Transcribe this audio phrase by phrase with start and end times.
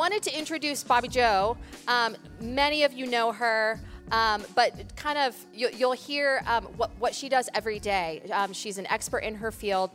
[0.00, 1.58] wanted to introduce Bobbi Jo.
[1.86, 3.78] Um, many of you know her.
[4.10, 8.22] Um, but kind of, you, will hear um, what, what she does every day.
[8.32, 9.90] Um, she's an expert in her field.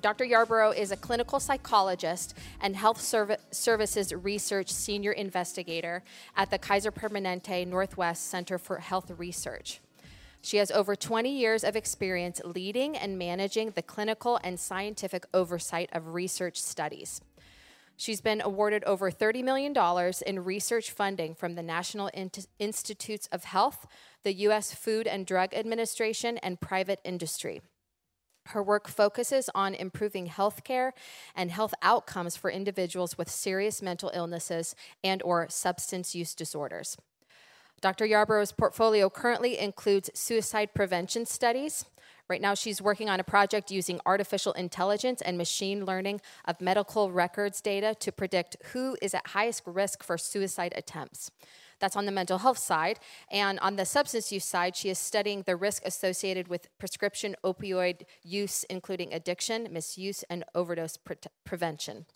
[0.00, 0.24] Dr.
[0.24, 6.02] Yarborough is a clinical psychologist and health services research senior investigator
[6.36, 9.80] at the Kaiser Permanente Northwest Center for Health Research.
[10.42, 15.88] She has over 20 years of experience leading and managing the clinical and scientific oversight
[15.92, 17.20] of research studies.
[18.00, 19.74] She's been awarded over $30 million
[20.26, 22.10] in research funding from the National
[22.58, 23.86] Institutes of Health,
[24.24, 24.72] the U.S.
[24.72, 27.60] Food and Drug Administration, and private industry.
[28.46, 30.92] Her work focuses on improving healthcare
[31.36, 36.96] and health outcomes for individuals with serious mental illnesses and or substance use disorders.
[37.82, 38.06] Dr.
[38.06, 41.84] Yarborough's portfolio currently includes suicide prevention studies,
[42.30, 47.10] Right now, she's working on a project using artificial intelligence and machine learning of medical
[47.10, 51.32] records data to predict who is at highest risk for suicide attempts.
[51.80, 53.00] That's on the mental health side.
[53.32, 58.02] And on the substance use side, she is studying the risk associated with prescription opioid
[58.22, 62.06] use, including addiction, misuse, and overdose pre- prevention.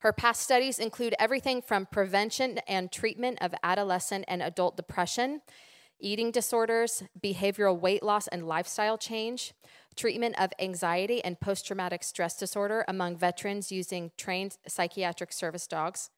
[0.00, 5.40] Her past studies include everything from prevention and treatment of adolescent and adult depression
[6.00, 9.54] eating disorders, behavioral weight loss and lifestyle change,
[9.96, 16.10] treatment of anxiety and post traumatic stress disorder among veterans using trained psychiatric service dogs.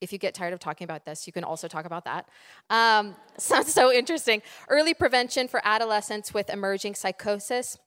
[0.00, 2.28] If you get tired of talking about this, you can also talk about that.
[2.70, 4.42] Um, sounds so interesting.
[4.68, 7.78] Early prevention for adolescents with emerging psychosis,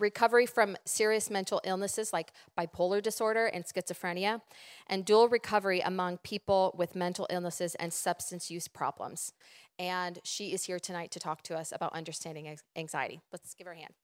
[0.00, 4.40] recovery from serious mental illnesses like bipolar disorder and schizophrenia,
[4.86, 9.32] and dual recovery among people with mental illnesses and substance use problems
[9.80, 13.18] and she is here tonight to talk to us about understanding anxiety.
[13.32, 13.94] Let's give her a hand.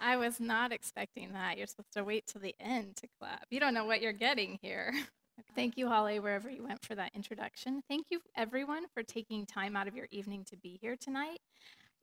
[0.00, 1.58] I was not expecting that.
[1.58, 3.44] You're supposed to wait till the end to clap.
[3.50, 4.94] You don't know what you're getting here.
[5.54, 7.82] Thank you, Holly, wherever you went for that introduction.
[7.88, 11.38] Thank you, everyone, for taking time out of your evening to be here tonight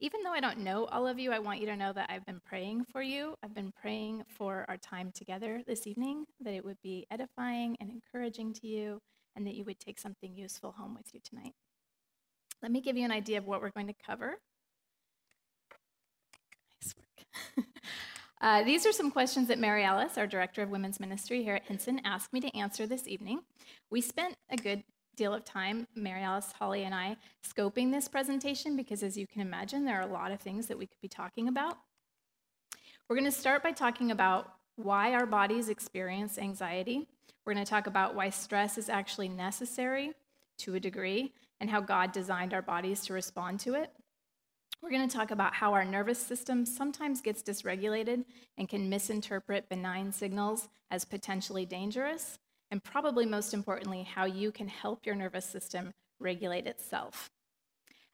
[0.01, 2.25] even though I don't know all of you, I want you to know that I've
[2.25, 3.35] been praying for you.
[3.43, 7.91] I've been praying for our time together this evening, that it would be edifying and
[7.91, 8.99] encouraging to you,
[9.35, 11.53] and that you would take something useful home with you tonight.
[12.63, 14.37] Let me give you an idea of what we're going to cover.
[16.83, 17.65] Nice work.
[18.41, 21.65] uh, these are some questions that Mary Alice, our Director of Women's Ministry here at
[21.65, 23.41] Hinson, asked me to answer this evening.
[23.91, 24.83] We spent a good
[25.15, 29.41] deal of time, Mary Alice, Holly, and I, scoping this presentation because, as you can
[29.41, 31.77] imagine, there are a lot of things that we could be talking about.
[33.07, 37.07] We're going to start by talking about why our bodies experience anxiety.
[37.45, 40.13] We're going to talk about why stress is actually necessary
[40.59, 43.91] to a degree and how God designed our bodies to respond to it.
[44.81, 48.25] We're going to talk about how our nervous system sometimes gets dysregulated
[48.57, 52.39] and can misinterpret benign signals as potentially dangerous
[52.71, 57.29] and probably most importantly, how you can help your nervous system regulate itself.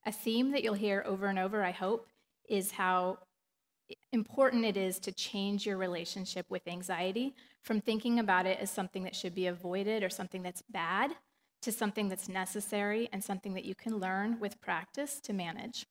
[0.05, 2.07] A theme that you'll hear over and over, I hope,
[2.49, 3.19] is how
[4.11, 9.03] important it is to change your relationship with anxiety from thinking about it as something
[9.03, 11.11] that should be avoided or something that's bad
[11.61, 15.85] to something that's necessary and something that you can learn with practice to manage.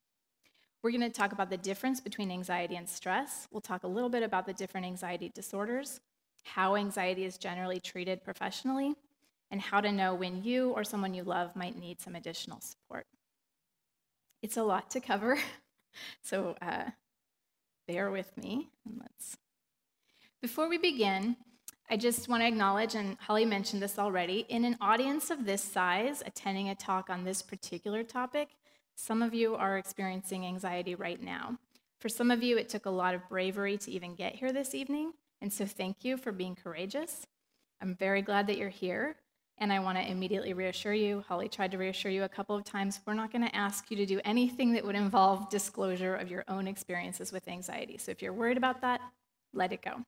[0.87, 3.49] We're going to talk about the difference between anxiety and stress.
[3.51, 5.99] We'll talk a little bit about the different anxiety disorders
[6.45, 8.95] how anxiety is generally treated professionally,
[9.51, 13.05] and how to know when you or someone you love might need some additional support.
[14.43, 15.41] It's a lot to cover,
[16.23, 16.91] so uh,
[17.89, 18.69] bear with me.
[18.85, 19.37] And let's.
[20.41, 21.35] Before we begin,
[21.91, 25.65] I just want to acknowledge, and Holly mentioned this already, in an audience of this
[25.65, 28.51] size, attending a talk on this particular topic,
[28.97, 31.59] some of you are experiencing anxiety right now.
[32.01, 34.75] For some of you, it took a lot of bravery to even get here this
[34.75, 35.13] evening.
[35.41, 37.27] And so thank you for being courageous.
[37.81, 39.17] I'm very glad that you're here.
[39.59, 42.65] And I want to immediately reassure you, Holly tried to reassure you a couple of
[42.65, 46.31] times, we're not going to ask you to do anything that would involve disclosure of
[46.31, 47.97] your own experiences with anxiety.
[47.97, 49.01] So if you're worried about that,
[49.55, 50.05] let it go.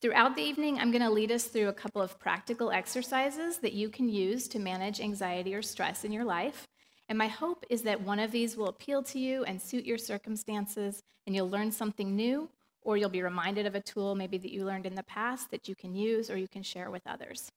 [0.00, 3.74] Throughout the evening, I'm going to lead us through a couple of practical exercises that
[3.74, 6.66] you can use to manage anxiety or stress in your life.
[7.08, 9.98] And my hope is that one of these will appeal to you and suit your
[9.98, 12.48] circumstances, and you'll learn something new
[12.84, 15.68] or you'll be reminded of a tool maybe that you learned in the past that
[15.68, 17.50] you can use or you can share with others.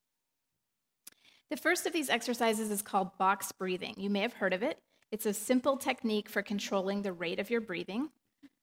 [1.50, 3.96] The first of these exercises is called box breathing.
[3.98, 4.80] You may have heard of it.
[5.12, 8.10] It's a simple technique for controlling the rate of your breathing.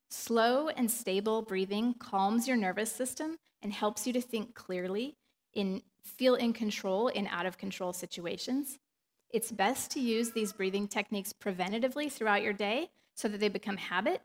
[0.09, 5.15] Slow and stable breathing calms your nervous system and helps you to think clearly,
[5.53, 8.77] in, feel in control in out of control situations.
[9.33, 13.77] It's best to use these breathing techniques preventatively throughout your day so that they become
[13.77, 14.21] habit,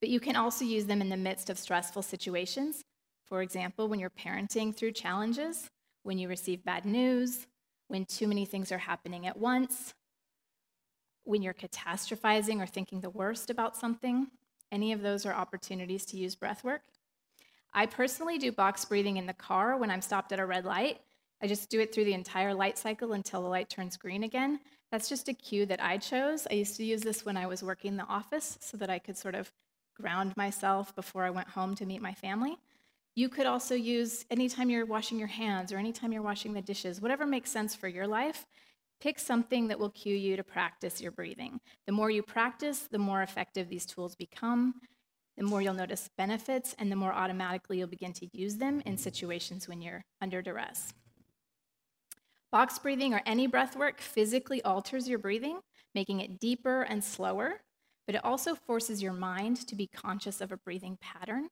[0.00, 2.82] but you can also use them in the midst of stressful situations.
[3.24, 5.70] For example, when you're parenting through challenges,
[6.02, 7.46] when you receive bad news,
[7.86, 9.94] when too many things are happening at once,
[11.22, 14.26] when you're catastrophizing or thinking the worst about something.
[14.72, 16.82] Any of those are opportunities to use breath work.
[17.72, 21.00] I personally do box breathing in the car when I'm stopped at a red light.
[21.42, 24.60] I just do it through the entire light cycle until the light turns green again.
[24.90, 26.46] That's just a cue that I chose.
[26.50, 28.98] I used to use this when I was working in the office so that I
[28.98, 29.52] could sort of
[29.94, 32.56] ground myself before I went home to meet my family.
[33.14, 37.00] You could also use anytime you're washing your hands or anytime you're washing the dishes,
[37.00, 38.46] whatever makes sense for your life.
[39.00, 41.60] Pick something that will cue you to practice your breathing.
[41.86, 44.74] The more you practice, the more effective these tools become,
[45.36, 48.96] the more you'll notice benefits, and the more automatically you'll begin to use them in
[48.96, 50.94] situations when you're under duress.
[52.52, 55.60] Box breathing or any breath work physically alters your breathing,
[55.94, 57.60] making it deeper and slower,
[58.06, 61.48] but it also forces your mind to be conscious of a breathing pattern.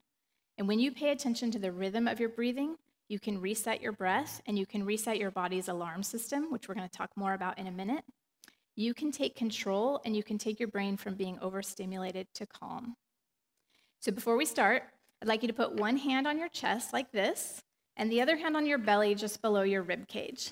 [0.57, 2.77] And when you pay attention to the rhythm of your breathing,
[3.09, 6.75] you can reset your breath and you can reset your body's alarm system, which we're
[6.75, 8.05] going to talk more about in a minute.
[8.77, 12.97] You can take control and you can take your brain from being overstimulated to calm.
[14.01, 14.85] So before we start,
[15.21, 17.63] I'd like you to put one hand on your chest like this
[17.97, 20.51] and the other hand on your belly just below your rib cage.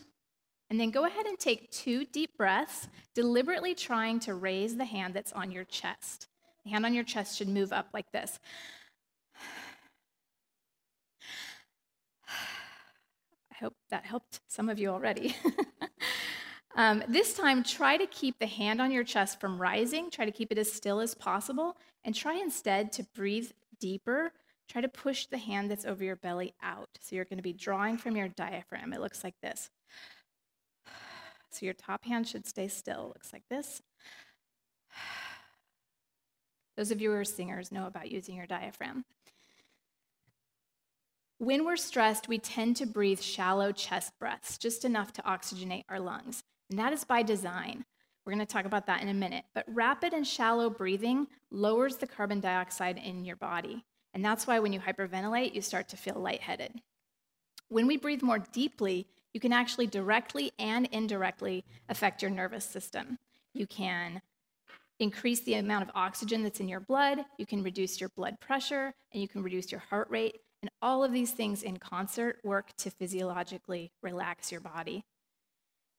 [0.73, 5.13] And then go ahead and take two deep breaths, deliberately trying to raise the hand
[5.13, 6.29] that's on your chest.
[6.65, 8.41] The hand on your chest should move up like this.
[12.27, 15.37] I hope that helped some of you already.
[16.75, 20.11] um, this time, try to keep the hand on your chest from rising.
[20.11, 21.77] Try to keep it as still as possible.
[22.03, 24.33] And try instead to breathe deeper.
[24.71, 26.89] Try to push the hand that's over your belly out.
[26.99, 28.95] So you're going to be drawing from your diaphragm.
[28.95, 29.69] It looks like this.
[31.53, 33.09] So your top hand should stay still.
[33.09, 33.83] Looks like this.
[36.77, 39.05] Those of you who are singers know about using your diaphragm.
[41.39, 46.01] When we're stressed, we tend to breathe shallow chest breaths, just enough to oxygenate our
[46.01, 46.45] lungs.
[46.71, 47.85] And that is by design.
[48.25, 49.45] We're going to talk about that in a minute.
[49.53, 53.85] But rapid and shallow breathing lowers the carbon dioxide in your body.
[54.15, 56.81] And that's why when you hyperventilate, you start to feel lightheaded.
[57.69, 63.19] When we breathe more deeply, you can actually directly and indirectly affect your nervous system.
[63.55, 64.21] You can
[64.99, 68.95] increase the amount of oxygen that's in your blood, you can reduce your blood pressure,
[69.13, 70.41] and you can reduce your heart rate.
[70.63, 75.05] And all of these things in concert work to physiologically relax your body.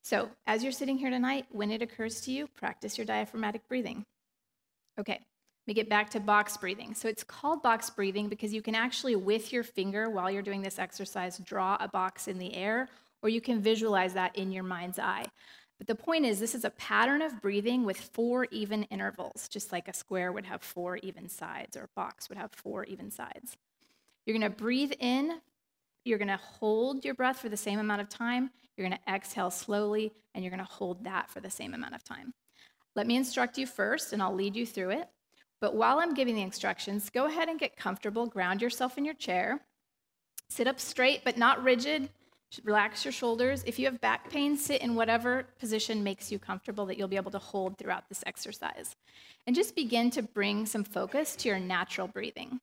[0.04, 4.06] So, as you're sitting here tonight, when it occurs to you, practice your diaphragmatic breathing.
[5.00, 6.94] Okay, let me get back to box breathing.
[6.94, 10.62] So, it's called box breathing because you can actually, with your finger while you're doing
[10.62, 12.90] this exercise, draw a box in the air
[13.24, 15.26] or you can visualize that in your mind's eye.
[15.80, 19.72] But the point is, this is a pattern of breathing with four even intervals, just
[19.72, 23.10] like a square would have four even sides or a box would have four even
[23.10, 23.58] sides.
[24.26, 25.40] You're going to breathe in,
[26.06, 29.14] you're going to hold your breath for the same amount of time, you're going to
[29.14, 32.34] exhale slowly, and you're going to hold that for the same amount of time.
[32.96, 35.10] Let me instruct you first, and I'll lead you through it.
[35.60, 39.14] But while I'm giving the instructions, go ahead and get comfortable, ground yourself in your
[39.14, 39.62] chair,
[40.50, 42.10] sit up straight but not rigid.
[42.64, 43.64] Relax your shoulders.
[43.66, 47.16] If you have back pain, sit in whatever position makes you comfortable that you'll be
[47.16, 48.96] able to hold throughout this exercise.
[49.48, 52.60] And just begin to bring some focus to your natural breathing.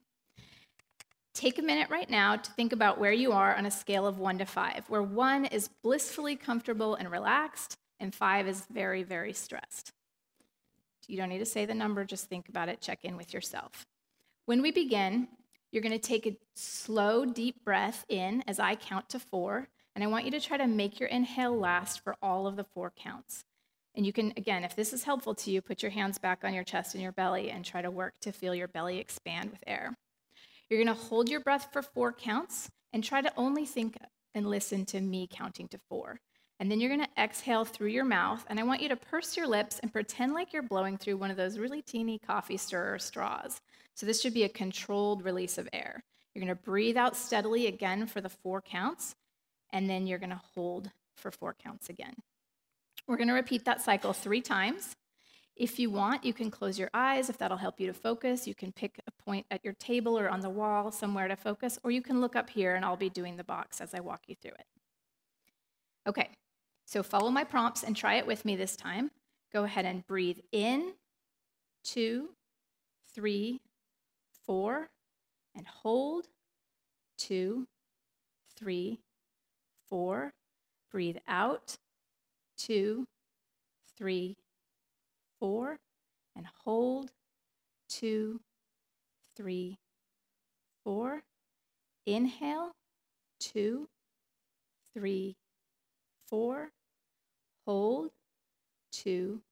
[1.34, 4.18] Take a minute right now to think about where you are on a scale of
[4.18, 9.32] one to five, where one is blissfully comfortable and relaxed, and five is very, very
[9.32, 9.92] stressed.
[11.06, 13.86] You don't need to say the number, just think about it, check in with yourself.
[14.46, 15.28] When we begin,
[15.72, 20.04] you're going to take a slow, deep breath in as I count to four, and
[20.04, 22.90] I want you to try to make your inhale last for all of the four
[22.90, 23.44] counts.
[23.94, 26.54] And you can, again, if this is helpful to you, put your hands back on
[26.54, 29.64] your chest and your belly and try to work to feel your belly expand with
[29.66, 29.96] air.
[30.68, 33.98] You're going to hold your breath for four counts and try to only think
[34.34, 36.20] and listen to me counting to four.
[36.60, 38.44] And then you're going to exhale through your mouth.
[38.48, 41.30] And I want you to purse your lips and pretend like you're blowing through one
[41.30, 43.60] of those really teeny coffee stirrer straws.
[43.94, 46.04] So this should be a controlled release of air.
[46.34, 49.16] You're going to breathe out steadily again for the four counts
[49.72, 52.14] and then you're going to hold for four counts again.
[53.06, 54.96] We're going to repeat that cycle three times.
[55.56, 58.46] If you want, you can close your eyes if that'll help you to focus.
[58.46, 61.78] You can pick a point at your table or on the wall somewhere to focus,
[61.84, 64.22] or you can look up here and I'll be doing the box as I walk
[64.26, 64.66] you through it.
[66.08, 66.30] Okay,
[66.86, 69.10] so follow my prompts and try it with me this time.
[69.52, 70.94] Go ahead and breathe in,
[71.84, 72.30] two,
[73.14, 73.60] three,
[74.46, 74.88] four,
[75.54, 76.26] and hold,
[77.18, 77.66] two,
[78.56, 79.00] three,
[79.90, 80.32] four.
[80.90, 81.76] Breathe out,
[82.56, 83.06] two,
[83.98, 84.36] three,
[85.38, 85.78] four,
[86.34, 87.10] and hold,
[87.88, 88.40] two,
[89.36, 89.78] three,
[90.84, 91.22] four.
[92.06, 92.72] Inhale,
[93.38, 93.88] two,
[94.94, 95.36] three,
[96.26, 96.70] four.
[97.66, 98.10] Hold,
[98.90, 99.42] two,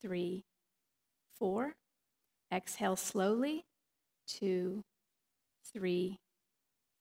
[0.00, 0.44] three,
[1.38, 1.74] four.
[2.52, 3.64] Exhale slowly,
[4.26, 4.82] two,
[5.72, 6.18] three,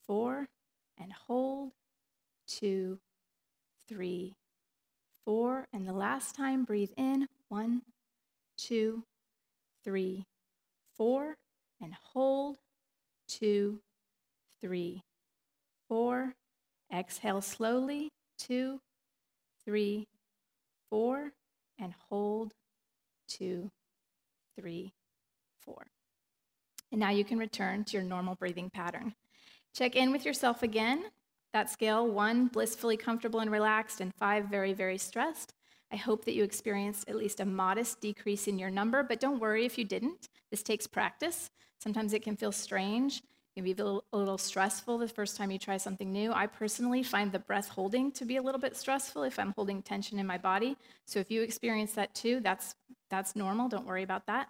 [0.05, 0.47] four.
[0.99, 1.71] And hold,
[2.47, 2.99] two,
[3.87, 4.35] three,
[5.25, 5.67] four.
[5.73, 7.81] And the last time, breathe in, one,
[8.57, 9.03] two,
[9.83, 10.25] three,
[10.95, 11.35] four.
[11.81, 12.57] And hold,
[13.27, 13.81] two,
[14.61, 15.03] three,
[15.87, 16.33] four.
[16.91, 18.79] Exhale slowly, two,
[19.65, 20.07] three,
[20.89, 21.33] four,
[21.77, 22.53] and hold,
[23.27, 23.69] two,
[24.57, 24.93] three,
[25.59, 25.87] four.
[26.91, 29.13] And now you can return to your normal breathing pattern.
[29.75, 31.03] Check in with yourself again.
[31.57, 35.55] That scale one, blissfully comfortable and relaxed, and five, very, very stressed.
[35.91, 39.39] I hope that you experienced at least a modest decrease in your number, but don't
[39.39, 40.29] worry if you didn't.
[40.51, 41.49] This takes practice.
[41.79, 43.17] Sometimes it can feel strange.
[43.17, 46.31] It can be a little, a little, stressful the first time you try something new.
[46.31, 49.81] I personally find the breath holding to be a little bit stressful if I'm holding
[49.81, 50.77] tension in my body.
[51.05, 52.75] So if you experience that too, that's,
[53.09, 53.67] that's normal.
[53.67, 54.49] Don't worry about that.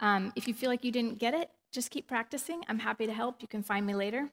[0.00, 2.62] Um, if you feel like you didn't get it, just keep practicing.
[2.68, 3.42] I'm happy to help.
[3.42, 4.28] You can find me later.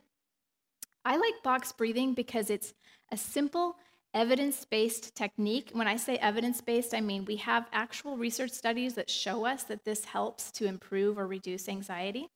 [1.05, 2.73] I like box breathing because it's
[3.11, 3.75] a simple,
[4.13, 5.71] evidence based technique.
[5.73, 9.63] When I say evidence based, I mean we have actual research studies that show us
[9.63, 12.29] that this helps to improve or reduce anxiety.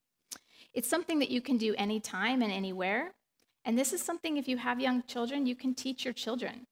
[0.73, 3.13] It's something that you can do anytime and anywhere.
[3.65, 6.67] And this is something, if you have young children, you can teach your children.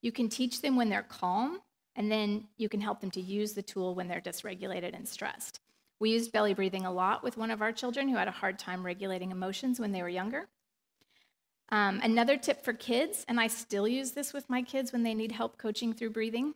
[0.00, 1.60] You can teach them when they're calm,
[1.94, 5.60] and then you can help them to use the tool when they're dysregulated and stressed.
[6.00, 8.58] We used belly breathing a lot with one of our children who had a hard
[8.58, 10.48] time regulating emotions when they were younger.
[11.70, 15.14] Um, another tip for kids, and I still use this with my kids when they
[15.14, 16.54] need help coaching through breathing,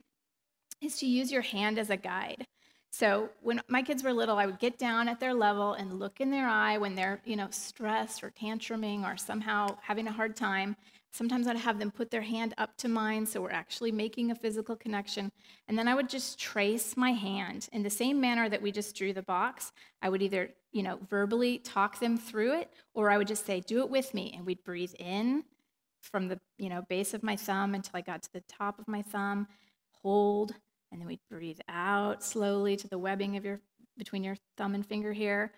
[0.82, 2.46] is to use your hand as a guide.
[2.90, 6.20] So when my kids were little, I would get down at their level and look
[6.20, 10.34] in their eye when they're, you know, stressed or tantruming or somehow having a hard
[10.34, 10.76] time,
[11.12, 14.34] Sometimes I'd have them put their hand up to mine, so we're actually making a
[14.34, 15.32] physical connection.
[15.66, 18.94] And then I would just trace my hand in the same manner that we just
[18.94, 19.72] drew the box.
[20.02, 23.60] I would either, you know, verbally talk them through it, or I would just say,
[23.60, 25.44] "Do it with me," and we'd breathe in
[26.02, 28.86] from the, you know, base of my thumb until I got to the top of
[28.86, 29.48] my thumb,
[30.02, 30.54] hold,
[30.92, 33.60] and then we'd breathe out slowly to the webbing of your
[33.96, 35.52] between your thumb and finger here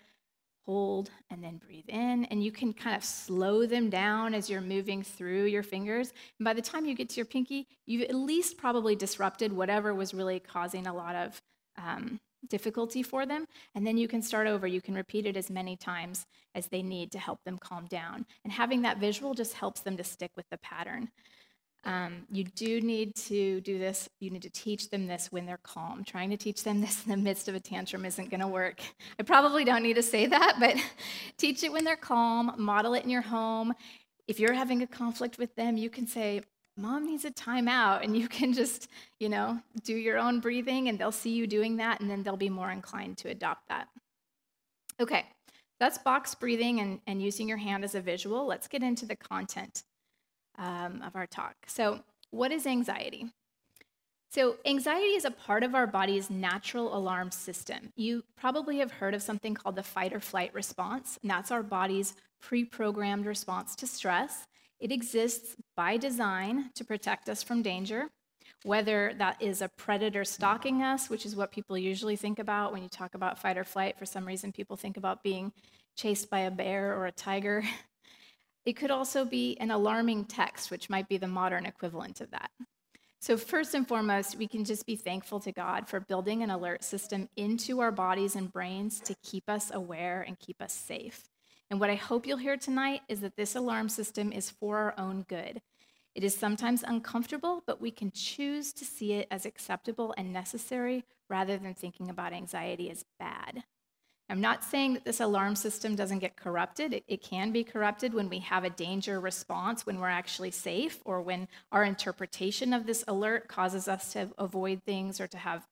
[0.69, 2.25] hold, and then breathe in.
[2.25, 6.13] And you can kind of slow them down as you're moving through your fingers.
[6.37, 9.95] And by the time you get to your pinky, you've at least probably disrupted whatever
[9.95, 11.41] was really causing a lot of
[11.83, 13.45] um, difficulty for them.
[13.73, 14.67] And then you can start over.
[14.67, 18.27] You can repeat it as many times as they need to help them calm down.
[18.43, 21.09] And having that visual just helps them to stick with the pattern.
[21.85, 24.09] Um, you do need to do this.
[24.19, 26.03] You need to teach them this when they're calm.
[26.03, 28.81] Trying to teach them this in the midst of a tantrum isn't going to work.
[29.19, 30.75] I probably don't need to say that, but
[31.37, 33.73] teach it when they're calm, model it in your home.
[34.27, 36.41] If you're having a conflict with them, you can say,
[36.77, 38.87] Mom needs a timeout, and you can just,
[39.19, 42.37] you know, do your own breathing, and they'll see you doing that, and then they'll
[42.37, 43.87] be more inclined to adopt that.
[45.01, 45.25] Okay,
[45.79, 48.45] that's box breathing and, and using your hand as a visual.
[48.45, 49.83] Let's get into the content
[50.59, 51.55] um, of our talk.
[51.65, 52.01] So,
[52.31, 53.31] what is anxiety?
[54.31, 57.91] So, anxiety is a part of our body's natural alarm system.
[57.95, 61.63] You probably have heard of something called the fight or flight response, and that's our
[61.63, 64.45] body's pre programmed response to stress.
[64.79, 68.09] It exists by design to protect us from danger,
[68.63, 72.83] whether that is a predator stalking us, which is what people usually think about when
[72.83, 73.97] you talk about fight or flight.
[73.97, 75.51] For some reason, people think about being
[75.97, 77.63] chased by a bear or a tiger.
[78.69, 82.51] It could also be an alarming text, which might be the modern equivalent of that.
[83.19, 86.83] So, first and foremost, we can just be thankful to God for building an alert
[86.83, 91.23] system into our bodies and brains to keep us aware and keep us safe.
[91.71, 94.93] And what I hope you'll hear tonight is that this alarm system is for our
[94.99, 95.63] own good.
[96.13, 101.05] It is sometimes uncomfortable, but we can choose to see it as acceptable and necessary
[101.27, 103.63] rather than thinking about anxiety as bad.
[104.29, 106.93] I'm not saying that this alarm system doesn't get corrupted.
[106.93, 110.99] It, it, can be corrupted when we have a danger response, when we're actually safe,
[111.03, 115.67] or when our interpretation of this alert causes us to avoid things or to have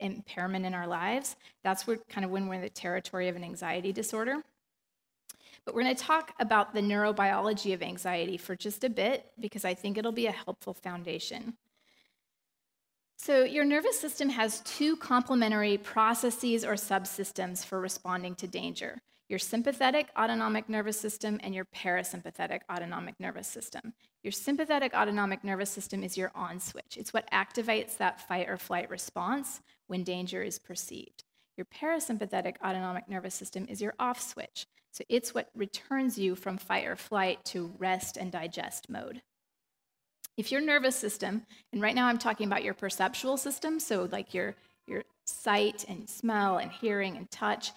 [0.00, 1.36] impairment in our lives.
[1.62, 4.36] That's where, kind of when we're in the territory of an anxiety disorder.
[5.66, 9.66] But we're going to talk about the neurobiology of anxiety for just a bit because
[9.66, 11.54] I think it'll be a helpful foundation.
[13.22, 19.38] So, your nervous system has two complementary processes or subsystems for responding to danger your
[19.38, 23.92] sympathetic autonomic nervous system and your parasympathetic autonomic nervous system.
[24.22, 28.56] Your sympathetic autonomic nervous system is your on switch, it's what activates that fight or
[28.56, 31.24] flight response when danger is perceived.
[31.58, 34.64] Your parasympathetic autonomic nervous system is your off switch.
[34.92, 39.20] So it's what returns you from fight or flight to rest and digest mode.
[40.36, 44.32] If your nervous system, and right now I'm talking about your perceptual system, so like
[44.32, 44.54] your,
[44.86, 47.72] your sight and smell and hearing and touch,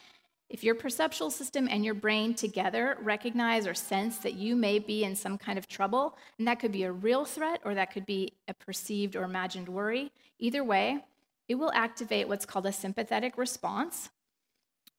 [0.49, 5.03] if your perceptual system and your brain together recognize or sense that you may be
[5.03, 8.05] in some kind of trouble, and that could be a real threat or that could
[8.05, 11.03] be a perceived or imagined worry, either way,
[11.47, 14.09] it will activate what's called a sympathetic response,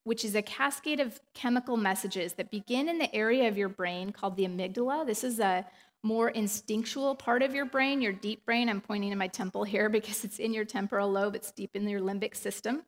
[0.02, 4.10] which is a cascade of chemical messages that begin in the area of your brain
[4.10, 5.06] called the amygdala.
[5.06, 5.64] This is a
[6.04, 8.68] more instinctual part of your brain, your deep brain.
[8.68, 11.88] I'm pointing to my temple here because it's in your temporal lobe, it's deep in
[11.88, 12.84] your limbic system.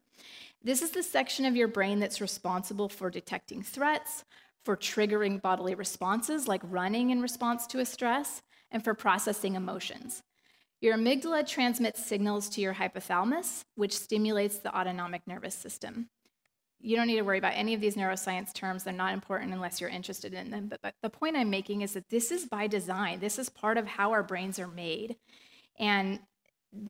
[0.63, 4.25] This is the section of your brain that's responsible for detecting threats,
[4.65, 10.23] for triggering bodily responses like running in response to a stress, and for processing emotions.
[10.81, 16.11] Your amygdala transmits signals to your hypothalamus, which stimulates the autonomic nervous system.
[16.81, 18.85] You don't need to worry about any of these neuroscience terms.
[18.85, 20.69] They're not important unless you're interested in them.
[20.69, 23.21] But, but the point I'm making is that this is by design.
[23.21, 25.17] This is part of how our brains are made.
[25.79, 26.21] And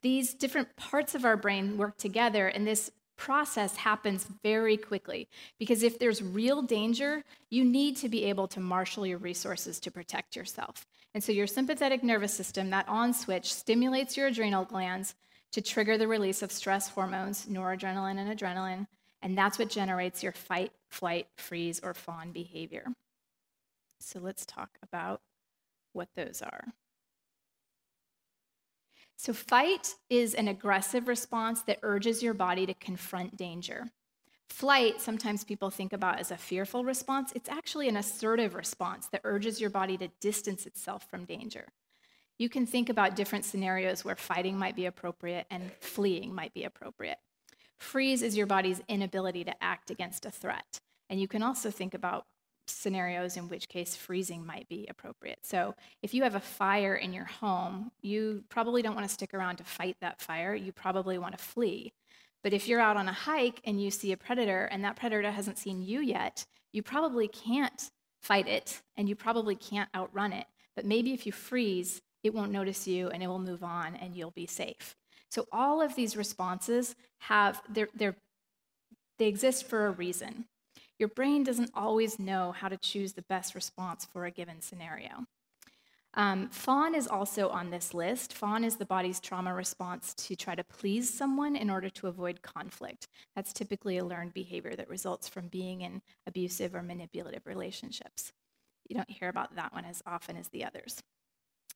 [0.02, 5.28] these different parts of our brain work together, and this process happens very quickly
[5.58, 9.90] because if there's real danger, you need to be able to marshal your resources to
[9.90, 10.86] protect yourself.
[11.14, 15.14] And so your sympathetic nervous system, that on switch, stimulates your adrenal glands
[15.52, 18.86] to trigger the release of stress hormones, noradrenaline and adrenaline,
[19.22, 22.86] and that's what generates your fight, flight, freeze, or fawn behavior.
[24.00, 25.20] So let's talk about
[25.92, 26.74] what those are.
[29.18, 33.88] So, fight is an aggressive response that urges your body to confront danger.
[34.50, 37.32] Flight, sometimes people think about as a fearful response.
[37.34, 41.66] It's actually an assertive response that urges your body to distance itself from danger.
[42.38, 46.64] You can think about different scenarios where fighting might be appropriate and fleeing might be
[46.64, 47.18] appropriate.
[47.78, 50.80] Freeze is your body's inability to act against a threat.
[51.08, 52.24] And you can also think about
[52.68, 55.38] scenarios in which case freezing might be appropriate.
[55.42, 59.34] So, if you have a fire in your home, you probably don't want to stick
[59.34, 60.54] around to fight that fire.
[60.54, 61.92] You probably want to flee.
[62.42, 65.30] But if you're out on a hike and you see a predator and that predator
[65.30, 67.90] hasn't seen you yet, you probably can't
[68.22, 70.46] fight it and you probably can't outrun it.
[70.74, 74.14] But maybe if you freeze, it won't notice you and it will move on and
[74.14, 74.96] you'll be safe.
[75.30, 78.16] So all of these responses have they're, they're
[79.18, 80.44] they exist for a reason.
[80.98, 85.26] Your brain doesn't always know how to choose the best response for a given scenario.
[86.14, 88.32] Um, fawn is also on this list.
[88.32, 92.40] Fawn is the body's trauma response to try to please someone in order to avoid
[92.40, 93.06] conflict.
[93.34, 98.32] That's typically a learned behavior that results from being in abusive or manipulative relationships.
[98.88, 101.02] You don't hear about that one as often as the others.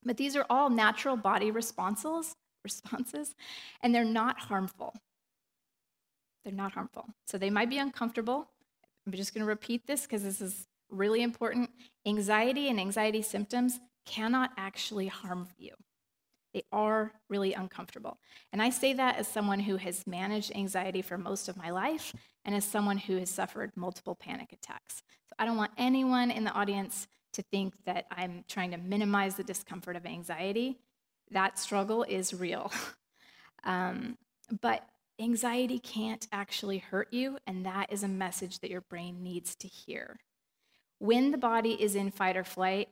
[0.02, 2.34] But these are all natural body responses,
[2.64, 3.34] responses,
[3.82, 4.94] and they're not harmful.
[6.44, 7.06] They're not harmful.
[7.26, 8.48] So they might be uncomfortable,
[9.06, 11.70] I'm just going to repeat this because this is really important.
[12.06, 15.72] Anxiety and anxiety symptoms cannot actually harm you.
[16.52, 18.18] They are really uncomfortable.
[18.52, 22.12] And I say that as someone who has managed anxiety for most of my life
[22.44, 25.02] and as someone who has suffered multiple panic attacks.
[25.28, 29.36] So I don't want anyone in the audience to think that I'm trying to minimize
[29.36, 30.78] the discomfort of anxiety.
[31.30, 32.72] That struggle is real.
[33.64, 34.18] um,
[34.60, 34.84] but
[35.20, 39.68] anxiety can't actually hurt you, and that is a message that your brain needs to
[39.68, 40.18] hear.
[40.98, 42.88] When the body is in fight or flight,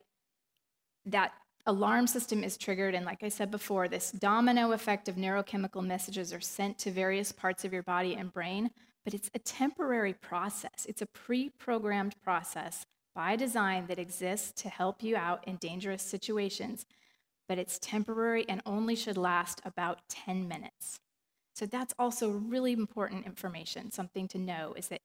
[1.07, 1.33] that
[1.67, 6.33] alarm system is triggered, and like I said before, this domino effect of neurochemical messages
[6.33, 8.71] are sent to various parts of your body and brain,
[9.05, 10.87] but it's a temporary process.
[10.89, 16.03] It's a pre programmed process by design that exists to help you out in dangerous
[16.03, 16.87] situations,
[17.49, 21.01] but it's temporary and only should last about 10 minutes.
[21.55, 25.01] So that's also really important information, something to know is that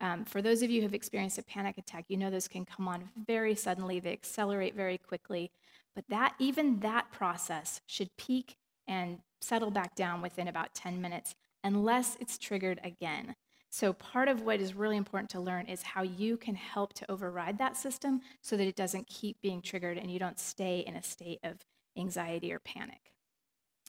[0.00, 2.64] um, for those of you who have experienced a panic attack, you know those can
[2.64, 5.50] come on very suddenly, they accelerate very quickly.
[5.94, 8.56] But that even that process should peak
[8.86, 13.34] and settle back down within about 10 minutes unless it's triggered again.
[13.70, 17.10] So, part of what is really important to learn is how you can help to
[17.10, 20.94] override that system so that it doesn't keep being triggered and you don't stay in
[20.94, 21.58] a state of
[21.96, 23.12] anxiety or panic.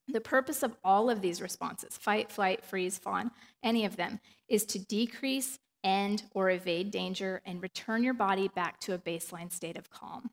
[0.08, 4.66] The purpose of all of these responses fight, flight, freeze, fawn, any of them is
[4.68, 9.78] to decrease, end, or evade danger and return your body back to a baseline state
[9.78, 10.30] of calm.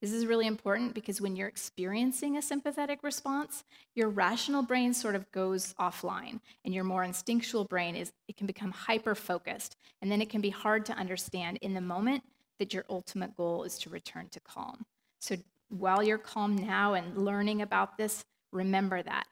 [0.00, 3.62] This is really important because when you're experiencing a sympathetic response,
[3.94, 8.48] your rational brain sort of goes offline and your more instinctual brain is it can
[8.48, 12.24] become hyper focused and then it can be hard to understand in the moment
[12.58, 14.84] that your ultimate goal is to return to calm.
[15.20, 15.36] So
[15.72, 19.26] while you're calm now and learning about this, Remember that.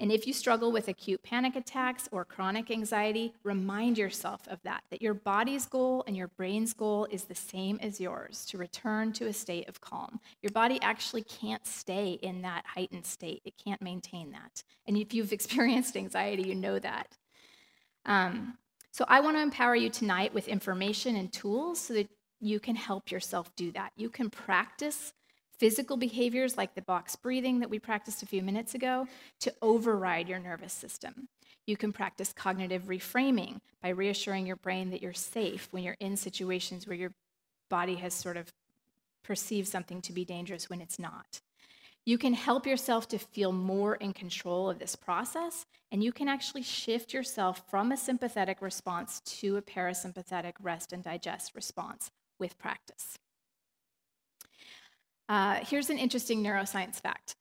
[0.00, 4.82] And if you struggle with acute panic attacks or chronic anxiety, remind yourself of that,
[4.90, 9.12] that your body's goal and your brain's goal is the same as yours to return
[9.12, 10.18] to a state of calm.
[10.42, 14.64] Your body actually can't stay in that heightened state, it can't maintain that.
[14.86, 17.16] And if you've experienced anxiety, you know that.
[18.04, 18.58] Um,
[18.90, 22.08] so I want to empower you tonight with information and tools so that
[22.40, 23.92] you can help yourself do that.
[23.96, 25.12] You can practice
[25.58, 29.06] physical behaviors like the box breathing that we practiced a few minutes ago
[29.40, 31.28] to override your nervous system.
[31.66, 36.16] You can practice cognitive reframing by reassuring your brain that you're safe when you're in
[36.16, 37.12] situations where your
[37.70, 38.52] body has sort of
[39.24, 41.40] perceived something to be dangerous when it's not.
[42.06, 46.28] You can help yourself to feel more in control of this process, and you can
[46.28, 52.58] actually shift yourself from a sympathetic response to a parasympathetic rest and digest response with
[52.58, 53.18] practice.
[55.28, 57.34] Uh, here's an interesting neuroscience fact.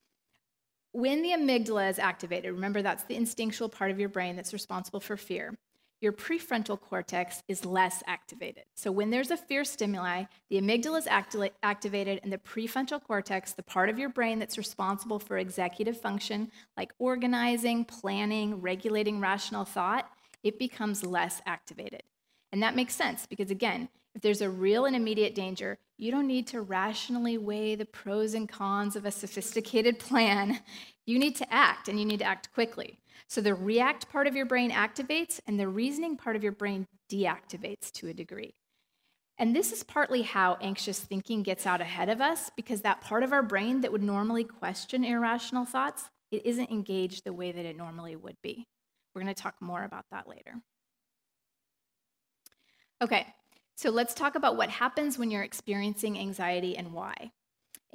[0.91, 4.99] When the amygdala is activated, remember that's the instinctual part of your brain that's responsible
[4.99, 5.55] for fear,
[6.01, 8.65] your prefrontal cortex is less activated.
[8.75, 13.53] So when there's a fear stimuli, the amygdala is acti- activated, and the prefrontal cortex,
[13.53, 19.65] the part of your brain that's responsible for executive function, like organizing, planning, regulating rational
[19.65, 20.09] thought,
[20.43, 22.03] it becomes less activated.
[22.51, 26.27] And that makes sense because, again, if there's a real and immediate danger, you don't
[26.27, 30.59] need to rationally weigh the pros and cons of a sophisticated plan.
[31.05, 32.99] You need to act, and you need to act quickly.
[33.27, 36.87] So the react part of your brain activates, and the reasoning part of your brain
[37.11, 38.53] deactivates to a degree.
[39.39, 43.23] And this is partly how anxious thinking gets out ahead of us, because that part
[43.23, 47.65] of our brain that would normally question irrational thoughts, it isn't engaged the way that
[47.65, 48.67] it normally would be.
[49.13, 50.55] We're going to talk more about that later.
[53.01, 53.25] Okay,
[53.75, 57.31] so let's talk about what happens when you're experiencing anxiety and why.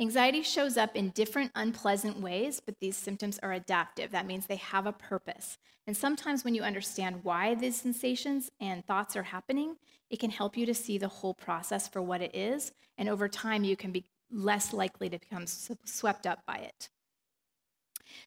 [0.01, 4.13] Anxiety shows up in different unpleasant ways, but these symptoms are adaptive.
[4.13, 5.59] That means they have a purpose.
[5.89, 9.77] And sometimes when you understand why these sensations and thoughts are happening,
[10.09, 12.73] it can help you to see the whole process for what it is.
[12.97, 16.91] And over time, you can be less likely to become swept up by it.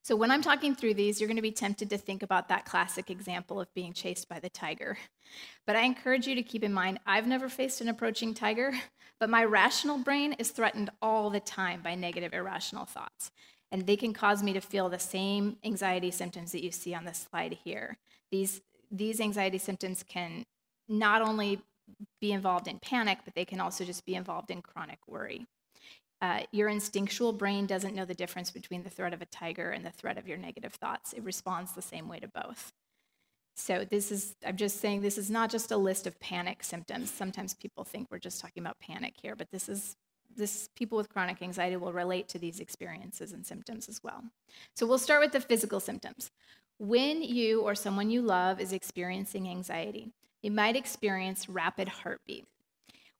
[0.02, 2.64] So, when I'm talking through these, you're going to be tempted to think about that
[2.64, 4.98] classic example of being chased by the tiger.
[5.66, 8.72] But I encourage you to keep in mind I've never faced an approaching tiger,
[9.20, 13.30] but my rational brain is threatened all the time by negative, irrational thoughts.
[13.70, 17.04] And they can cause me to feel the same anxiety symptoms that you see on
[17.04, 17.96] the slide here.
[18.30, 20.44] These, these anxiety symptoms can
[20.88, 21.60] not only
[22.20, 25.46] be involved in panic, but they can also just be involved in chronic worry.
[26.22, 29.84] Uh, your instinctual brain doesn't know the difference between the threat of a tiger and
[29.84, 31.12] the threat of your negative thoughts.
[31.12, 32.72] It responds the same way to both.
[33.56, 37.10] So, this is, I'm just saying, this is not just a list of panic symptoms.
[37.10, 39.96] Sometimes people think we're just talking about panic here, but this is,
[40.34, 44.22] this, people with chronic anxiety will relate to these experiences and symptoms as well.
[44.76, 46.30] So, we'll start with the physical symptoms.
[46.78, 52.46] When you or someone you love is experiencing anxiety, you might experience rapid heartbeat.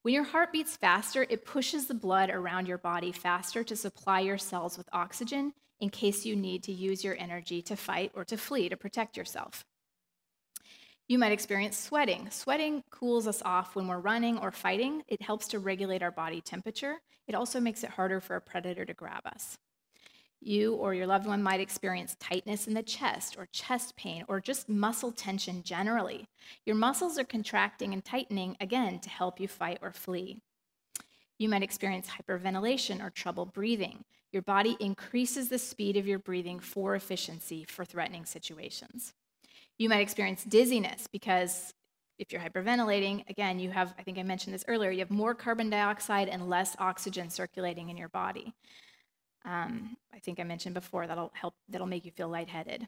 [0.03, 4.19] When your heart beats faster, it pushes the blood around your body faster to supply
[4.19, 8.25] your cells with oxygen in case you need to use your energy to fight or
[8.25, 9.63] to flee to protect yourself.
[11.07, 12.29] You might experience sweating.
[12.31, 15.03] Sweating cools us off when we're running or fighting.
[15.07, 16.97] It helps to regulate our body temperature.
[17.25, 19.57] It also makes it harder for a predator to grab us.
[20.45, 24.39] You or your loved one might experience tightness in the chest or chest pain or
[24.39, 26.27] just muscle tension generally.
[26.65, 30.41] Your muscles are contracting and tightening again to help you fight or flee.
[31.39, 34.03] You might experience hyperventilation or trouble breathing.
[34.31, 39.13] Your body increases the speed of your breathing for efficiency for threatening situations.
[39.77, 41.73] You might experience dizziness because
[42.19, 45.33] if you're hyperventilating, again, you have, I think I mentioned this earlier, you have more
[45.33, 48.53] carbon dioxide and less oxygen circulating in your body.
[49.45, 52.87] Um, I think I mentioned before that'll help, that'll make you feel lightheaded.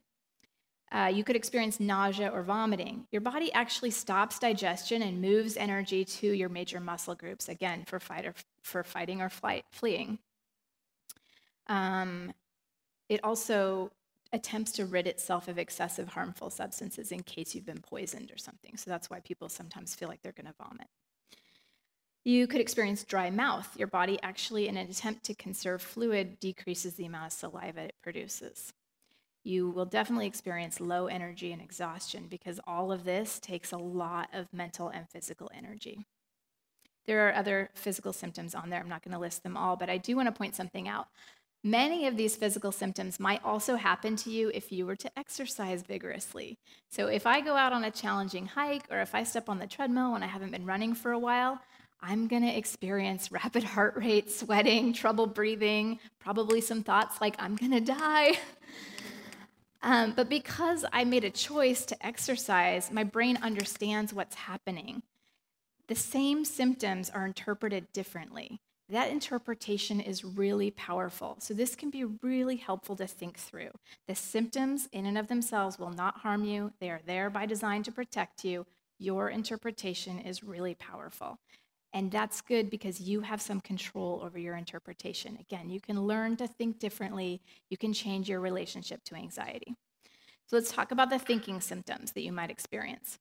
[0.91, 3.07] Uh, you could experience nausea or vomiting.
[3.11, 7.99] Your body actually stops digestion and moves energy to your major muscle groups, again, for,
[7.99, 10.19] fight or, for fighting or flight, fleeing.
[11.67, 12.33] Um,
[13.09, 13.91] it also
[14.31, 18.77] attempts to rid itself of excessive harmful substances in case you've been poisoned or something.
[18.77, 20.87] So that's why people sometimes feel like they're going to vomit.
[22.25, 23.77] You could experience dry mouth.
[23.77, 27.95] Your body actually, in an attempt to conserve fluid, decreases the amount of saliva it
[28.01, 28.73] produces.
[29.43, 34.29] You will definitely experience low energy and exhaustion because all of this takes a lot
[34.33, 36.03] of mental and physical energy.
[37.05, 38.79] There are other physical symptoms on there.
[38.79, 41.05] I'm not going to list them all, but I do want to point something out.
[41.63, 45.83] Many of these physical symptoms might also happen to you if you were to exercise
[45.83, 46.57] vigorously.
[46.89, 49.67] So, if I go out on a challenging hike or if I step on the
[49.67, 51.61] treadmill and I haven't been running for a while,
[52.07, 57.55] I'm going to experience rapid heart rate, sweating, trouble breathing, probably some thoughts like, I'm
[57.55, 58.33] going to die.
[59.83, 65.03] Um, but because I made a choice to exercise, my brain understands what's happening.
[65.87, 68.61] The same symptoms are interpreted differently.
[68.89, 71.35] That interpretation is really powerful.
[71.37, 73.69] So, this can be really helpful to think through.
[74.07, 76.73] The symptoms, in and of themselves, will not harm you.
[76.79, 78.65] They are there by design to protect you.
[78.97, 81.37] Your interpretation is really powerful.
[81.95, 85.37] And that's good because you have some control over your interpretation.
[85.39, 89.77] Again, you can learn to think differently, you can change your relationship to anxiety.
[90.47, 93.17] So, let's talk about the thinking symptoms that you might experience.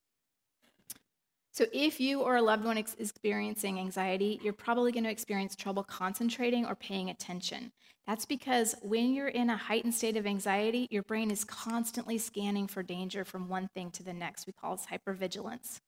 [1.53, 5.55] So, if you or a loved one is experiencing anxiety, you're probably going to experience
[5.55, 7.71] trouble concentrating or paying attention.
[8.09, 12.67] That's because when you're in a heightened state of anxiety, your brain is constantly scanning
[12.67, 14.49] for danger from one thing to the next.
[14.49, 15.79] We call this hypervigilance.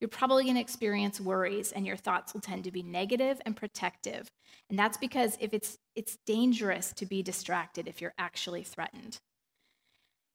[0.00, 3.56] You're probably going to experience worries, and your thoughts will tend to be negative and
[3.56, 4.30] protective.
[4.68, 9.20] And that's because if it's, it's dangerous to be distracted if you're actually threatened.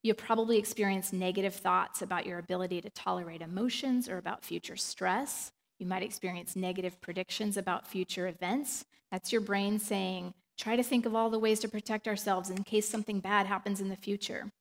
[0.04, 5.52] You'll probably experience negative thoughts about your ability to tolerate emotions or about future stress.
[5.80, 8.86] You might experience negative predictions about future events.
[9.12, 12.63] That's your brain saying, try to think of all the ways to protect ourselves in
[12.63, 14.52] case something bad happens in the future.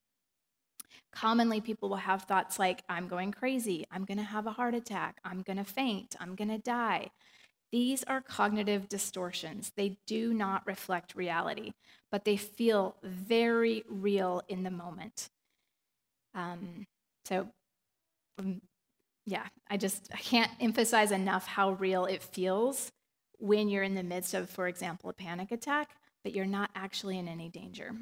[1.13, 4.75] Commonly, people will have thoughts like, I'm going crazy, I'm going to have a heart
[4.75, 7.11] attack, I'm going to faint, I'm going to die.
[7.73, 9.73] These are cognitive distortions.
[9.77, 11.73] They do not reflect reality,
[12.13, 15.31] but they feel very real in the moment.
[16.35, 16.87] Um,
[17.25, 17.49] so,
[18.39, 18.61] um,
[19.27, 22.93] yeah, I just I can't emphasize enough how real it feels
[23.39, 25.91] when you're in the midst of, for example, a panic attack,
[26.23, 27.93] but you're not actually in any danger.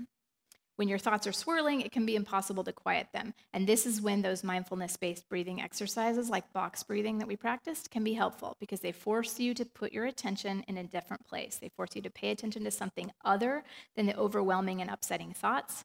[0.77, 3.33] When your thoughts are swirling, it can be impossible to quiet them.
[3.53, 7.91] And this is when those mindfulness based breathing exercises, like box breathing that we practiced,
[7.91, 11.59] can be helpful because they force you to put your attention in a different place.
[11.61, 13.63] They force you to pay attention to something other
[13.95, 15.85] than the overwhelming and upsetting thoughts.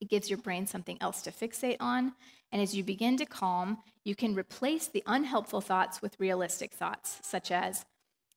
[0.00, 2.14] It gives your brain something else to fixate on.
[2.50, 7.20] And as you begin to calm, you can replace the unhelpful thoughts with realistic thoughts,
[7.22, 7.84] such as,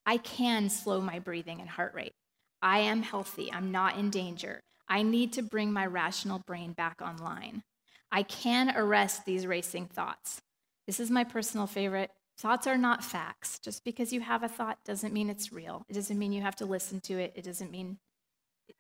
[0.06, 2.14] I can slow my breathing and heart rate.
[2.62, 3.52] I am healthy.
[3.52, 4.62] I'm not in danger.
[4.88, 7.64] I need to bring my rational brain back online.
[8.12, 10.42] I can arrest these racing thoughts.
[10.86, 12.12] This is my personal favorite.
[12.38, 13.60] Thoughts are not facts.
[13.60, 15.86] Just because you have a thought doesn't mean it's real.
[15.90, 17.34] It doesn't mean you have to listen to it.
[17.36, 17.98] It doesn't mean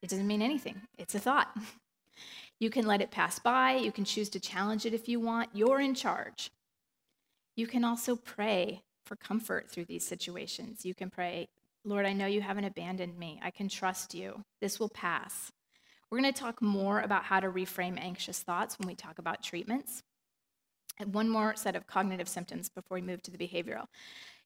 [0.01, 0.81] it doesn't mean anything.
[0.97, 1.55] It's a thought.
[2.57, 3.73] You can let it pass by.
[3.73, 5.49] You can choose to challenge it if you want.
[5.53, 6.51] You're in charge.
[7.57, 10.85] You can also pray for comfort through these situations.
[10.85, 11.49] You can pray,
[11.83, 13.41] Lord, I know you haven't abandoned me.
[13.43, 14.45] I can trust you.
[14.61, 15.51] This will pass.
[16.09, 19.43] We're going to talk more about how to reframe anxious thoughts when we talk about
[19.43, 20.03] treatments.
[20.99, 23.87] And one more set of cognitive symptoms before we move to the behavioral.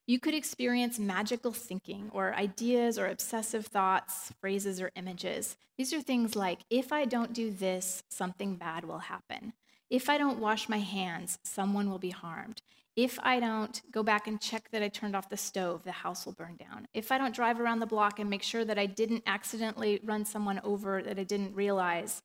[0.06, 5.56] You could experience magical thinking or ideas or obsessive thoughts, phrases, or images.
[5.78, 9.52] These are things like if I don't do this, something bad will happen.
[9.88, 12.62] If I don't wash my hands, someone will be harmed.
[13.00, 16.26] If I don't go back and check that I turned off the stove, the house
[16.26, 16.86] will burn down.
[16.92, 20.26] If I don't drive around the block and make sure that I didn't accidentally run
[20.26, 22.20] someone over that I didn't realize,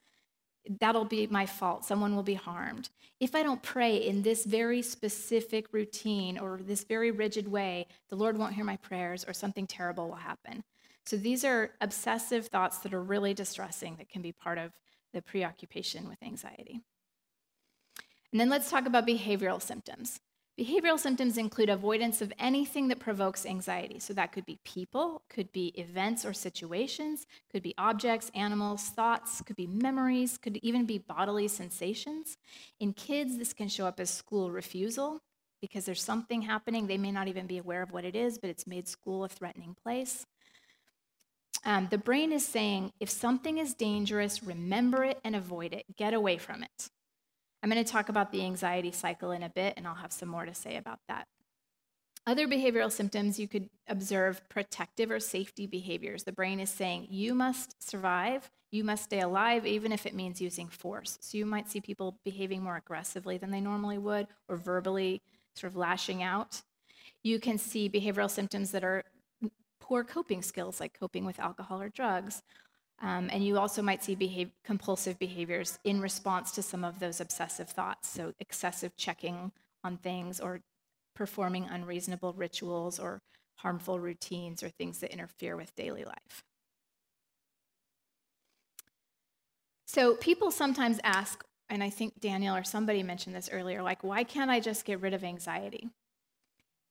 [0.82, 1.86] that'll be my fault.
[1.86, 2.90] Someone will be harmed.
[3.22, 8.18] If I don't pray in this very specific routine or this very rigid way, the
[8.18, 10.66] Lord won't hear my prayers or something terrible will happen.
[11.06, 14.74] So these are obsessive thoughts that are really distressing that can be part of
[15.14, 16.82] the preoccupation with anxiety.
[18.34, 20.20] And then let's talk about behavioral symptoms.
[20.60, 24.00] Behavioral symptoms include avoidance of anything that provokes anxiety.
[24.00, 29.42] So that could be people, could be events or situations, could be objects, animals, thoughts,
[29.42, 32.38] could be memories, could even be bodily sensations.
[32.80, 35.20] In kids, this can show up as school refusal
[35.62, 36.88] because there's something happening.
[36.88, 39.30] They may not even be aware of what it is, but it's made school a
[39.30, 40.26] threatening place.
[41.66, 46.14] Um, the brain is saying if something is dangerous, remember it and avoid it, get
[46.14, 46.90] away from it.
[47.66, 50.30] I'm going to talk about the anxiety cycle in a bit, and I'll have some
[50.30, 51.26] more to say about that.
[52.28, 56.26] Other behavioral symptoms you could observe protective or safety behaviors.
[56.26, 60.40] The brain is saying, you must survive, you must stay alive, even if it means
[60.40, 61.18] using force.
[61.22, 65.24] So you might see people behaving more aggressively than they normally would, or verbally
[65.56, 66.62] sort of lashing out.
[67.24, 69.06] You can see behavioral symptoms that are
[69.80, 72.44] poor coping skills, like coping with alcohol or drugs,
[73.02, 77.70] um, and you also might see compulsive behaviors in response to some of those obsessive
[77.70, 78.08] thoughts.
[78.08, 79.52] So, excessive checking
[79.84, 80.62] on things or
[81.14, 83.22] performing unreasonable rituals or
[83.58, 86.44] harmful routines or things that interfere with daily life.
[89.88, 94.24] So, people sometimes ask, and I think Daniel or somebody mentioned this earlier, like, why
[94.24, 95.90] can't I just get rid of anxiety?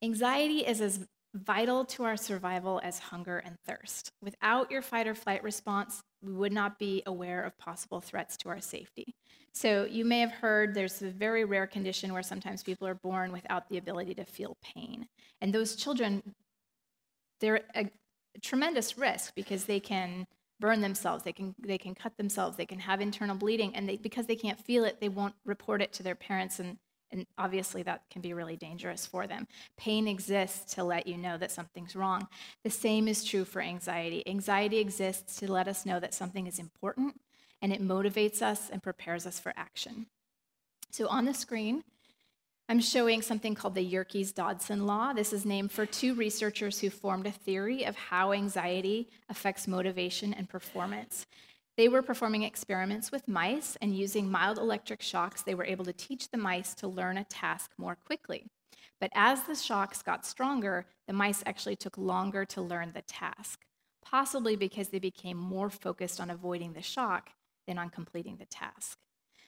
[0.02, 4.12] Anxiety is as vital to our survival as hunger and thirst.
[4.22, 8.48] Without your fight or flight response, we would not be aware of possible threats to
[8.48, 9.14] our safety.
[9.52, 13.32] So you may have heard there's a very rare condition where sometimes people are born
[13.32, 15.06] without the ability to feel pain.
[15.40, 16.22] And those children,
[17.40, 17.90] they're a,
[18.42, 20.26] tremendous risk because they can
[20.58, 23.96] burn themselves, they can, they can cut themselves, they can have internal bleeding, and they,
[23.96, 26.76] because they can't feel it, they won't report it to their parents and
[27.14, 29.46] and obviously, that can be really dangerous for them.
[29.76, 32.26] Pain exists to let you know that something's wrong.
[32.64, 34.26] The same is true for anxiety.
[34.26, 37.20] Anxiety exists to let us know that something is important
[37.62, 40.06] and it motivates us and prepares us for action.
[40.90, 41.84] So on the screen,
[42.68, 45.12] I'm showing something called the Yerkes Dodson Law.
[45.12, 50.34] This is named for two researchers who formed a theory of how anxiety affects motivation
[50.34, 51.26] and performance.
[51.76, 55.92] They were performing experiments with mice, and using mild electric shocks, they were able to
[55.92, 58.46] teach the mice to learn a task more quickly.
[59.00, 63.62] But as the shocks got stronger, the mice actually took longer to learn the task,
[64.04, 67.30] possibly because they became more focused on avoiding the shock
[67.66, 68.98] than on completing the task.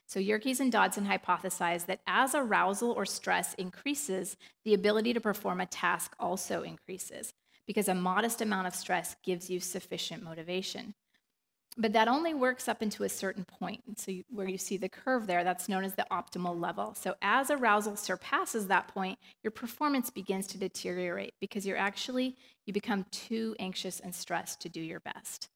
[0.08, 5.60] So Yerkes and Dodson hypothesized that as arousal or stress increases, the ability to perform
[5.60, 7.34] a task also increases
[7.66, 10.94] because a modest amount of stress gives you sufficient motivation.
[11.78, 13.98] But that only works up into a certain point.
[13.98, 16.94] So, you, where you see the curve there, that's known as the optimal level.
[16.94, 22.72] So, as arousal surpasses that point, your performance begins to deteriorate because you're actually, you
[22.72, 25.48] become too anxious and stressed to do your best.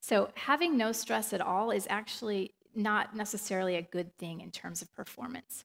[0.00, 4.82] So, having no stress at all is actually not necessarily a good thing in terms
[4.82, 5.64] of performance.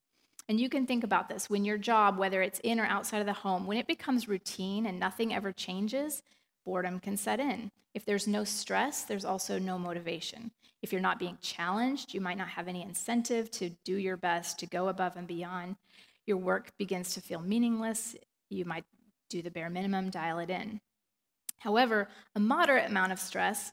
[0.49, 3.25] And you can think about this when your job, whether it's in or outside of
[3.25, 6.23] the home, when it becomes routine and nothing ever changes,
[6.67, 7.71] boredom can set in.
[7.93, 10.51] If there's no stress, there's also no motivation.
[10.81, 14.59] If you're not being challenged, you might not have any incentive to do your best,
[14.59, 15.77] to go above and beyond.
[16.25, 18.17] Your work begins to feel meaningless.
[18.49, 18.83] You might
[19.29, 20.81] do the bare minimum, dial it in.
[21.59, 23.71] However, a moderate amount of stress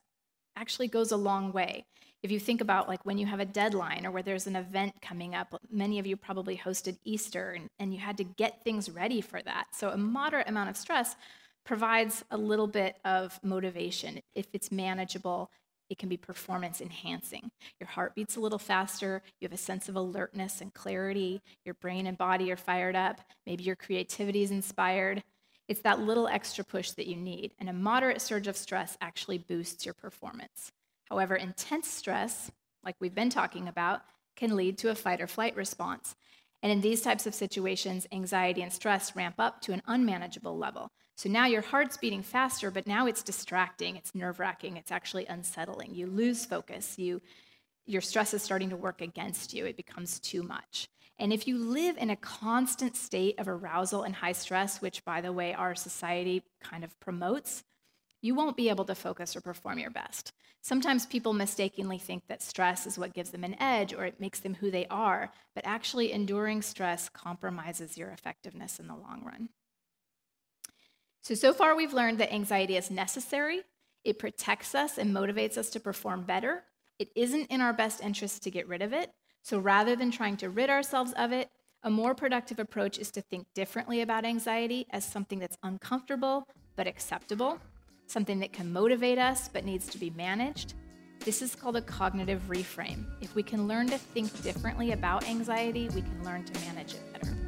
[0.56, 1.84] actually goes a long way.
[2.22, 4.94] If you think about like when you have a deadline or where there's an event
[5.02, 8.88] coming up, many of you probably hosted Easter and, and you had to get things
[8.88, 9.66] ready for that.
[9.74, 11.16] So a moderate amount of stress
[11.64, 14.20] provides a little bit of motivation.
[14.34, 15.50] If it's manageable,
[15.90, 17.50] it can be performance enhancing.
[17.78, 21.74] Your heart beats a little faster, you have a sense of alertness and clarity, your
[21.74, 25.22] brain and body are fired up, maybe your creativity is inspired.
[25.68, 29.38] It's that little extra push that you need, and a moderate surge of stress actually
[29.38, 30.72] boosts your performance.
[31.08, 32.50] However, intense stress,
[32.84, 34.02] like we've been talking about,
[34.36, 36.16] can lead to a fight or flight response.
[36.62, 40.90] And in these types of situations, anxiety and stress ramp up to an unmanageable level.
[41.16, 45.26] So now your heart's beating faster, but now it's distracting, it's nerve wracking, it's actually
[45.26, 45.94] unsettling.
[45.94, 47.22] You lose focus, you,
[47.86, 50.88] your stress is starting to work against you, it becomes too much.
[51.18, 55.20] And if you live in a constant state of arousal and high stress, which, by
[55.20, 57.62] the way, our society kind of promotes,
[58.20, 60.32] you won't be able to focus or perform your best.
[60.62, 64.40] Sometimes people mistakenly think that stress is what gives them an edge or it makes
[64.40, 69.50] them who they are, but actually, enduring stress compromises your effectiveness in the long run.
[71.24, 73.62] So, so far we've learned that anxiety is necessary,
[74.04, 76.64] it protects us and motivates us to perform better.
[76.98, 79.10] It isn't in our best interest to get rid of it.
[79.42, 81.48] So, rather than trying to rid ourselves of it,
[81.82, 86.86] a more productive approach is to think differently about anxiety as something that's uncomfortable but
[86.86, 87.58] acceptable,
[88.06, 90.74] something that can motivate us but needs to be managed.
[91.20, 93.06] This is called a cognitive reframe.
[93.22, 97.12] If we can learn to think differently about anxiety, we can learn to manage it
[97.14, 97.43] better.